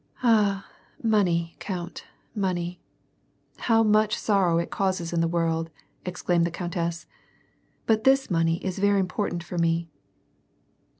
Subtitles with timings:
[0.23, 0.65] "Ah!
[1.03, 2.81] money, count, money;
[3.69, 5.69] how much sorrow it causes in the world!"
[6.07, 7.05] exclaimed the countess."
[7.85, 9.89] But this money is very important for me."